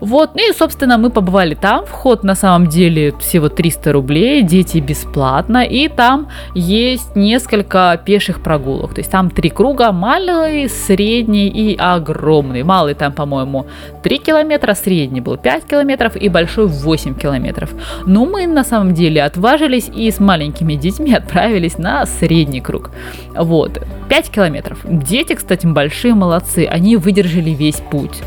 [0.00, 1.84] Вот, ну и, собственно, мы побывали там.
[1.84, 5.64] Вход на самом деле всего 300 рублей, дети бесплатно.
[5.64, 8.94] И там есть несколько пеших прогулок.
[8.94, 12.62] То есть там три круга, малый, средний и огромный.
[12.62, 13.66] Малый там, по-моему,
[14.02, 17.70] 3 километра, средний был 5 километров и большой 8 километров.
[18.06, 22.90] Но мы на самом деле отважились и с маленькими детьми отправились на средний круг.
[23.34, 24.78] Вот, 5 километров.
[24.84, 26.66] Дети, кстати, большие молодцы.
[26.70, 28.22] Они выдержали весь путь.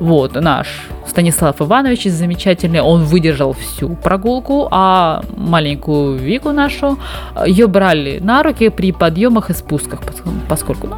[0.00, 0.66] Вот, наш
[1.06, 6.98] Станислав Иванович замечательный, он выдержал всю прогулку, а маленькую Вику нашу,
[7.46, 10.00] ее брали на руки при подъемах и спусках,
[10.48, 10.96] поскольку, ну,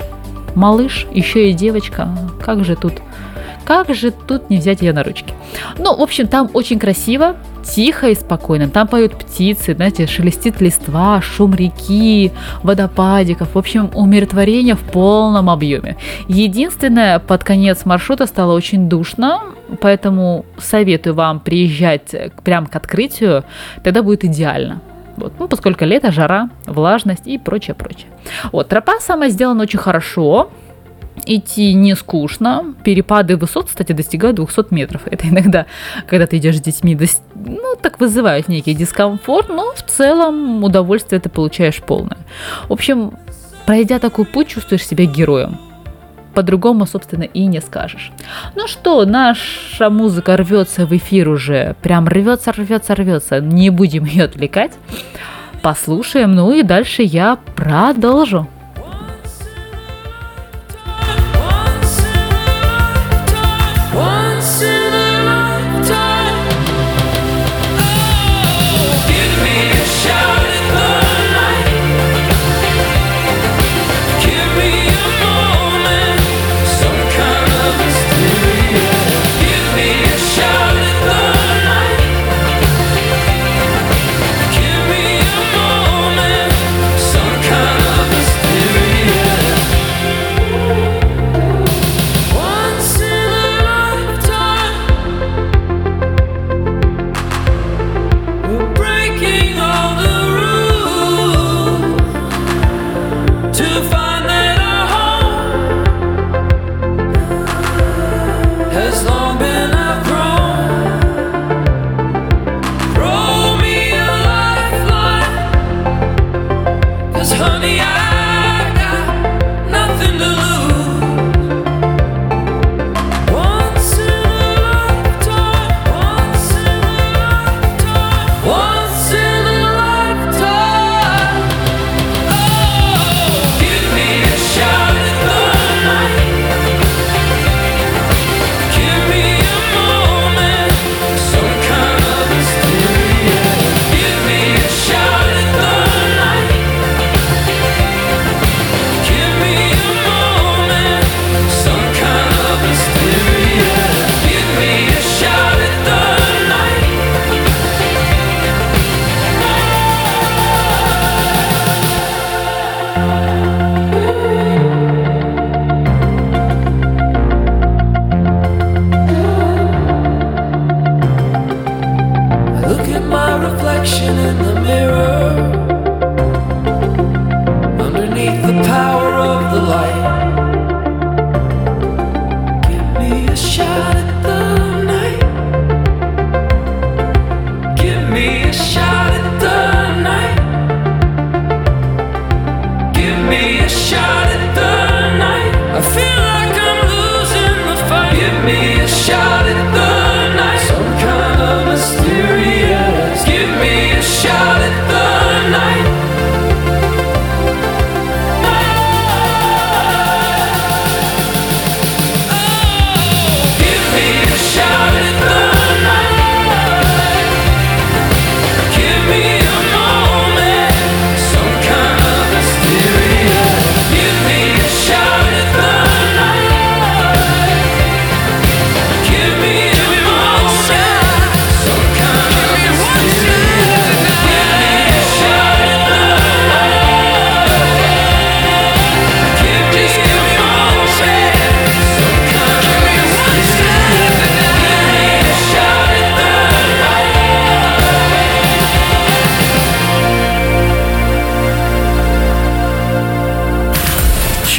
[0.55, 2.09] малыш, еще и девочка,
[2.41, 2.93] как же тут
[3.65, 5.35] как же тут не взять ее на ручки?
[5.79, 8.69] Ну, в общем, там очень красиво, тихо и спокойно.
[8.69, 13.55] Там поют птицы, знаете, шелестит листва, шум реки, водопадиков.
[13.55, 15.97] В общем, умиротворение в полном объеме.
[16.29, 19.43] Единственное, под конец маршрута стало очень душно,
[19.81, 23.45] поэтому советую вам приезжать прямо к открытию,
[23.83, 24.81] тогда будет идеально.
[25.17, 28.09] Вот, ну, поскольку лето, жара, влажность и прочее, прочее.
[28.51, 30.51] Вот, тропа сама сделана очень хорошо,
[31.27, 32.75] идти не скучно.
[32.83, 35.03] Перепады высот, кстати, достигают 200 метров.
[35.11, 35.67] Это иногда,
[36.07, 36.99] когда ты идешь с детьми,
[37.35, 42.19] ну, так вызывает некий дискомфорт, но в целом удовольствие ты получаешь полное.
[42.69, 43.13] В общем,
[43.67, 45.59] пройдя такой путь, чувствуешь себя героем.
[46.35, 48.11] По-другому, собственно, и не скажешь.
[48.57, 51.77] Ну что, наша музыка рвется в эфир уже.
[51.81, 53.41] Прям рвется, рвется, рвется.
[53.41, 54.73] Не будем ее отвлекать.
[55.63, 58.49] Послушаем, ну и дальше я продолжу.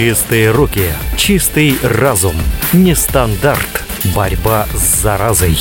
[0.06, 0.84] Чистые руки,
[1.18, 2.36] чистый разум,
[2.74, 3.84] нестандарт,
[4.16, 5.58] борьба с заразой.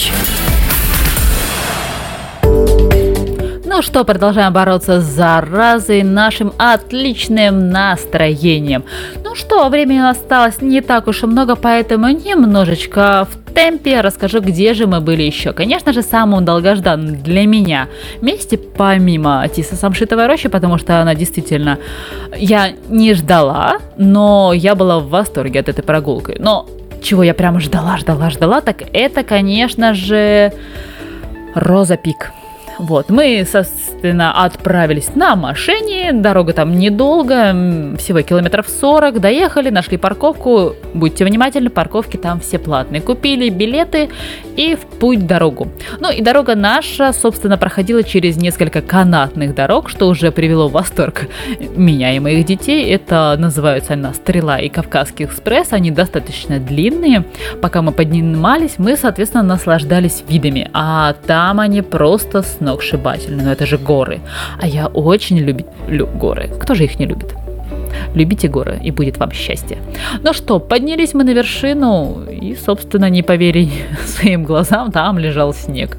[3.65, 8.85] Ну что, продолжаем бороться с заразой нашим отличным настроением.
[9.25, 14.75] Ну что, времени осталось не так уж и много, поэтому немножечко в темпе расскажу, где
[14.75, 15.53] же мы были еще.
[15.53, 17.89] Конечно же, самым долгожданным для меня
[18.21, 21.79] месте, помимо Тиса Самшитовой рощи, потому что она действительно,
[22.37, 26.37] я не ждала, но я была в восторге от этой прогулки.
[26.39, 26.67] Но
[27.03, 30.53] чего я прямо ждала, ждала, ждала, так это, конечно же,
[31.55, 32.33] Роза Пик.
[32.79, 33.47] Вот, мы,
[34.05, 41.71] собственно, отправились на машине, дорога там недолго, всего километров 40, доехали, нашли парковку, будьте внимательны,
[41.71, 44.11] парковки там все платные, купили билеты
[44.57, 45.69] и в путь дорогу.
[46.01, 51.27] Ну и дорога наша, собственно, проходила через несколько канатных дорог, что уже привело в восторг
[51.75, 57.25] меня и моих детей, это называются она Стрела и Кавказский экспресс, они достаточно длинные,
[57.63, 63.79] пока мы поднимались, мы, соответственно, наслаждались видами, а там они просто сногсшибательны, но это же
[63.95, 64.21] горы,
[64.61, 67.35] а я очень люблю горы, кто же их не любит?
[68.15, 69.77] Любите горы, и будет вам счастье.
[70.25, 73.73] Ну что, поднялись мы на вершину, и, собственно, не поверить
[74.07, 75.97] своим глазам, там лежал снег.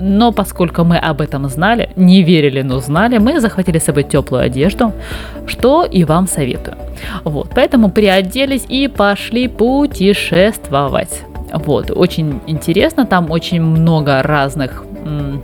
[0.00, 4.44] Но поскольку мы об этом знали, не верили, но знали, мы захватили с собой теплую
[4.44, 4.92] одежду,
[5.46, 6.76] что и вам советую.
[7.24, 11.22] Вот, поэтому приоделись и пошли путешествовать.
[11.52, 15.42] Вот, очень интересно, там очень много разных м,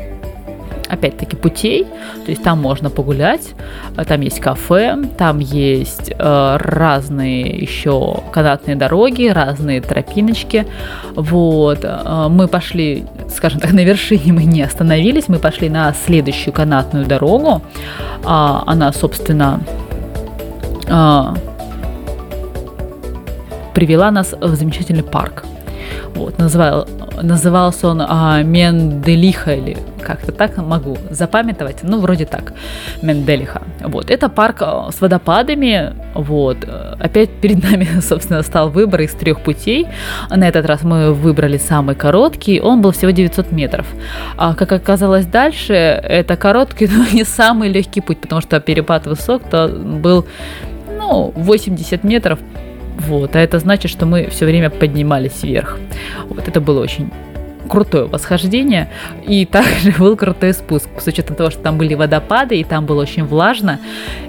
[0.89, 1.85] опять-таки путей,
[2.25, 3.55] то есть там можно погулять,
[3.97, 10.67] э, там есть кафе, там есть э, разные еще канатные дороги, разные тропиночки,
[11.15, 16.55] вот, э, мы пошли, скажем так, на вершине мы не остановились, мы пошли на следующую
[16.55, 17.63] канатную дорогу,
[18.25, 19.61] А, она, собственно,
[20.89, 21.35] а,
[23.75, 25.45] привела нас в замечательный парк.
[26.15, 26.87] Вот, называл,
[27.23, 32.55] назывался он а, Менделиха или как-то так могу запамятовать, ну, вроде так,
[33.03, 33.63] Менделиха.
[33.81, 36.59] Вот, это парк а, с водопадами, вот,
[36.99, 39.87] опять перед нами, собственно, стал выбор из трех путей.
[40.31, 43.87] На этот раз мы выбрали самый короткий, он был всего 900 метров.
[44.37, 49.43] А как оказалось дальше, это короткий, но не самый легкий путь, потому что перепад высок
[49.51, 50.27] то был,
[50.99, 52.39] ну, 80 метров,
[52.99, 55.79] вот, а это значит, что мы все время поднимались вверх.
[56.29, 57.11] Вот это было очень
[57.69, 58.91] крутое восхождение,
[59.27, 63.03] и также был крутой спуск, с учетом того, что там были водопады, и там было
[63.03, 63.79] очень влажно,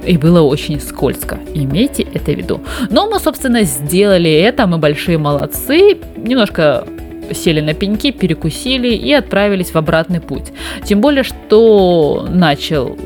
[0.06, 1.40] и было очень скользко.
[1.54, 2.62] Имейте это в виду.
[2.90, 6.86] Но мы, собственно, сделали это, мы большие молодцы, немножко
[7.34, 10.52] сели на пеньки, перекусили и отправились в обратный путь.
[10.84, 12.98] Тем более, что начал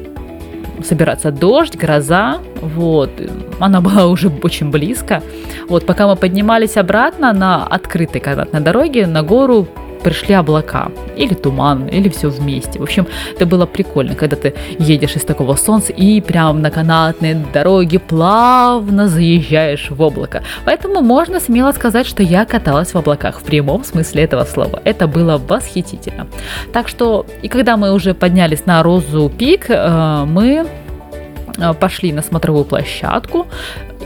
[0.83, 3.11] собираться дождь, гроза, вот,
[3.59, 5.21] она была уже очень близко.
[5.69, 9.67] Вот, пока мы поднимались обратно на открытой канатной дороге, на гору
[10.03, 12.79] пришли облака, или туман, или все вместе.
[12.79, 17.35] В общем, это было прикольно, когда ты едешь из такого солнца и прям на канатной
[17.53, 20.43] дороге плавно заезжаешь в облако.
[20.65, 24.81] Поэтому можно смело сказать, что я каталась в облаках в прямом смысле этого слова.
[24.83, 26.27] Это было восхитительно.
[26.73, 30.65] Так что, и когда мы уже поднялись на Розу Пик, э, мы
[31.57, 33.47] э, пошли на смотровую площадку,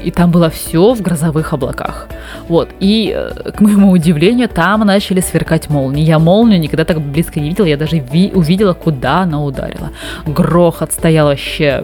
[0.07, 2.07] и там было все в грозовых облаках.
[2.47, 6.03] Вот, и, э, к моему удивлению, там начали сверкать молнии.
[6.05, 9.89] Я молнию никогда так близко не видела, я даже ви- увидела, куда она ударила.
[10.25, 11.83] Грохот стоял вообще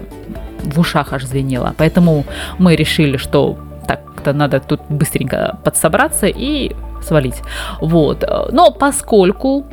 [0.62, 1.74] в ушах аж звенело.
[1.76, 2.24] Поэтому
[2.58, 6.72] мы решили, что так-то надо тут быстренько подсобраться и
[7.02, 7.42] свалить.
[7.82, 8.24] Вот.
[8.52, 9.64] Но поскольку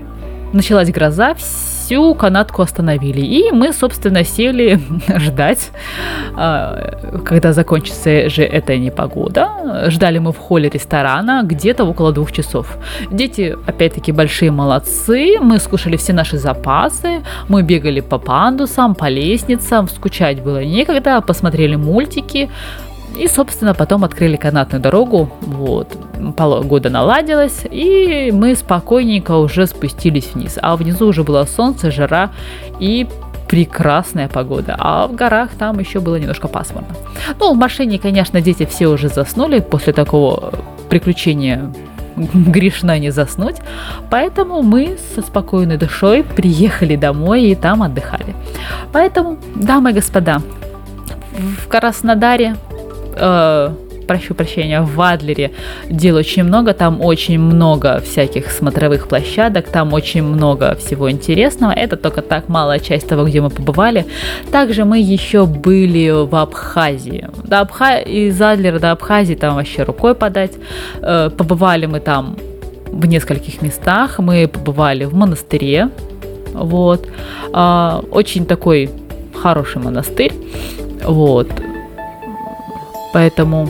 [0.53, 1.35] началась гроза,
[1.81, 3.21] всю канатку остановили.
[3.21, 4.79] И мы, собственно, сели
[5.17, 5.71] ждать,
[6.35, 9.89] а, когда закончится же эта непогода.
[9.89, 12.77] Ждали мы в холле ресторана где-то около двух часов.
[13.11, 15.39] Дети, опять-таки, большие молодцы.
[15.39, 17.23] Мы скушали все наши запасы.
[17.49, 19.87] Мы бегали по пандусам, по лестницам.
[19.87, 21.21] Скучать было некогда.
[21.21, 22.49] Посмотрели мультики.
[23.17, 25.29] И, собственно, потом открыли канатную дорогу.
[25.41, 25.87] Вот.
[26.37, 30.57] Погода наладилась, и мы спокойненько уже спустились вниз.
[30.61, 32.31] А внизу уже было солнце, жара
[32.79, 33.07] и
[33.47, 34.75] прекрасная погода.
[34.79, 36.95] А в горах там еще было немножко пасмурно.
[37.39, 40.53] Ну, в машине, конечно, дети все уже заснули после такого
[40.89, 41.73] приключения
[42.15, 43.57] грешно не заснуть.
[44.09, 48.35] Поэтому мы со спокойной душой приехали домой и там отдыхали.
[48.93, 50.41] Поэтому, дамы и господа,
[51.33, 52.55] в Краснодаре
[53.15, 53.69] э,
[54.11, 55.51] прошу прощения, в Адлере
[55.89, 61.71] дел очень много, там очень много всяких смотровых площадок, там очень много всего интересного.
[61.71, 64.05] Это только так малая часть того, где мы побывали.
[64.51, 67.27] Также мы еще были в Абхазии.
[67.43, 67.99] До Абха...
[67.99, 70.53] Из Адлера до Абхазии там вообще рукой подать.
[71.01, 72.35] Э, Побывали мы там
[72.91, 74.19] в нескольких местах.
[74.19, 75.89] Мы побывали в монастыре.
[76.53, 77.07] Вот.
[77.53, 78.89] А, Очень такой
[79.41, 80.33] хороший монастырь.
[81.03, 81.47] Вот.
[83.13, 83.69] Поэтому...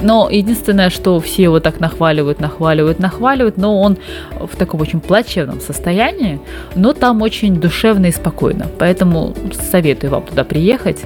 [0.00, 3.96] Но единственное, что все его так нахваливают, нахваливают, нахваливают, но он
[4.38, 6.40] в таком очень плачевном состоянии,
[6.74, 8.66] но там очень душевно и спокойно.
[8.78, 11.02] Поэтому советую вам туда приехать.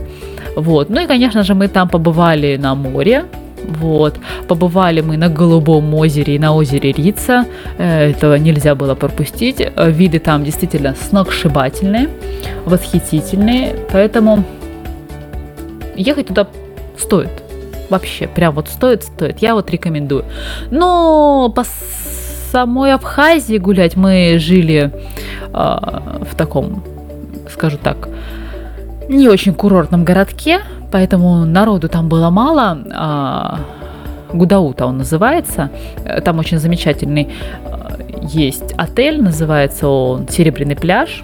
[0.57, 0.91] Вот.
[0.91, 3.27] Ну и, конечно же, мы там побывали на море,
[3.69, 4.19] вот.
[4.49, 7.45] Побывали мы на Голубом озере и на озере Рица.
[7.77, 9.63] Э, Этого нельзя было пропустить.
[9.77, 12.09] Виды там действительно сногсшибательные,
[12.65, 13.77] восхитительные.
[13.93, 14.45] Поэтому
[15.97, 16.47] ехать туда
[16.99, 17.31] стоит.
[17.91, 19.39] Вообще, прям вот стоит, стоит.
[19.39, 20.25] Я вот рекомендую.
[20.71, 21.65] Но по
[22.53, 24.93] самой Абхазии гулять мы жили
[25.53, 26.83] а, в таком,
[27.51, 28.09] скажу так,
[29.09, 30.61] не очень курортном городке,
[30.93, 32.79] поэтому народу там было мало.
[32.95, 33.61] А,
[34.33, 35.71] Гудаута он называется.
[36.05, 37.29] Э, Там очень замечательный
[37.65, 41.23] а, есть отель, называется он Серебряный пляж.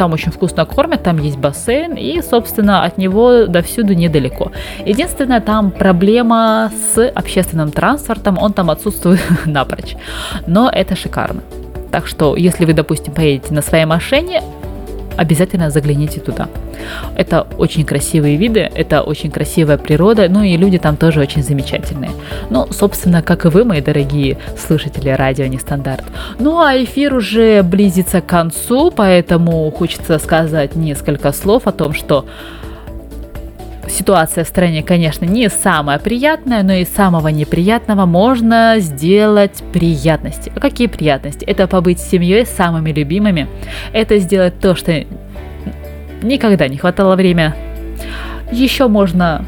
[0.00, 4.50] Там очень вкусно кормят, там есть бассейн, и, собственно, от него до всюду недалеко.
[4.86, 9.96] Единственная там проблема с общественным транспортом, он там отсутствует напрочь.
[10.46, 11.42] Но это шикарно.
[11.90, 14.42] Так что, если вы, допустим, поедете на своей машине,
[15.16, 16.48] обязательно загляните туда.
[17.16, 22.10] Это очень красивые виды, это очень красивая природа, ну и люди там тоже очень замечательные.
[22.50, 26.04] Ну, собственно, как и вы, мои дорогие слушатели радио Нестандарт.
[26.38, 32.24] Ну, а эфир уже близится к концу, поэтому хочется сказать несколько слов о том, что
[33.90, 40.52] ситуация в стране, конечно, не самая приятная, но и самого неприятного можно сделать приятности.
[40.54, 41.44] А Какие приятности?
[41.44, 43.48] Это побыть с семьей, самыми любимыми.
[43.92, 45.04] Это сделать то, что
[46.22, 47.54] никогда не хватало время.
[48.52, 49.44] Еще можно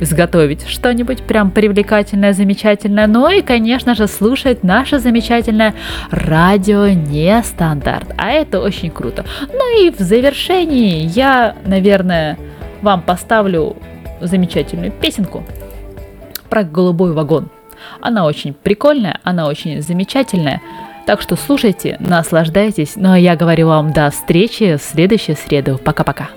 [0.00, 3.06] изготовить что-нибудь прям привлекательное, замечательное.
[3.06, 5.74] Ну и, конечно же, слушать наше замечательное
[6.10, 8.14] радио Нестандарт.
[8.16, 9.24] А это очень круто.
[9.52, 12.38] Ну и в завершении я, наверное,
[12.82, 13.76] вам поставлю
[14.20, 15.44] замечательную песенку
[16.48, 17.50] про голубой вагон.
[18.00, 20.60] Она очень прикольная, она очень замечательная.
[21.06, 22.92] Так что слушайте, наслаждайтесь.
[22.96, 25.78] Ну а я говорю вам до встречи в следующую среду.
[25.78, 26.28] Пока-пока.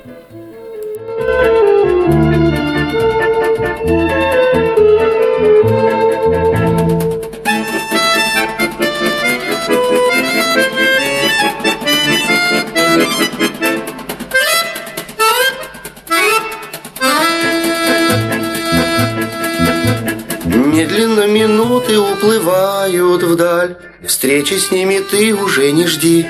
[20.82, 23.76] Медленно минуты уплывают вдаль.
[24.04, 26.26] Встречи с ними ты уже не жди.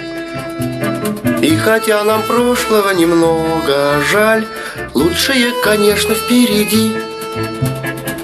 [1.41, 4.45] И хотя нам прошлого немного жаль
[4.93, 6.91] Лучшее, конечно, впереди.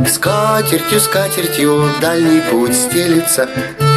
[0.05, 3.49] Скатертью, скатертью дальний путь стелится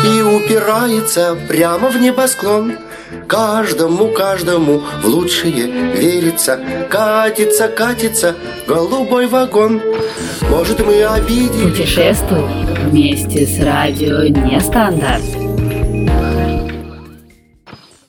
[0.07, 2.79] И упирается прямо в небосклон
[3.27, 8.35] Каждому, каждому в лучшее верится Катится, катится
[8.67, 9.81] голубой вагон
[10.51, 12.45] Может, мы обидели Путешествуй
[12.91, 15.50] вместе с радио Нестандарт.